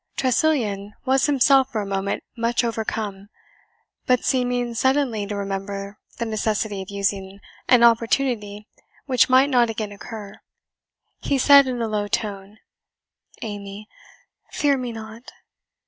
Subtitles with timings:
[0.17, 3.29] Tressilian was himself for a moment much overcome,
[4.07, 7.39] but seeming suddenly to remember the necessity of using
[7.69, 8.67] an opportunity
[9.05, 10.41] which might not again occur,
[11.19, 12.57] he said in a low tone,
[13.43, 13.87] "Amy,
[14.51, 15.31] fear me not."